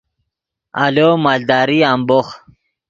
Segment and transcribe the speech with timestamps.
[0.85, 2.27] آلو مالداری امبوخ